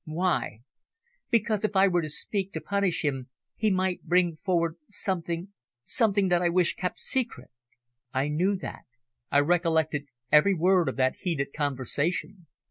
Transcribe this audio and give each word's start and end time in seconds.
"Why?" 0.05 0.61
"Because 1.29 1.63
if 1.63 1.75
I 1.75 1.87
were 1.87 2.01
to 2.01 2.09
seek 2.09 2.53
to 2.53 2.59
punish 2.59 3.05
him 3.05 3.29
he 3.55 3.69
might 3.69 4.01
bring 4.03 4.37
forward 4.37 4.77
something 4.89 5.49
something 5.85 6.29
that 6.29 6.41
I 6.41 6.49
wish 6.49 6.73
kept 6.75 6.97
secret." 6.97 7.51
I 8.11 8.27
knew 8.27 8.55
that, 8.55 8.85
I 9.31 9.41
recollected 9.41 10.07
every 10.31 10.55
word 10.55 10.89
of 10.89 10.95
that 10.95 11.17
heated 11.17 11.49
conversation. 11.55 12.47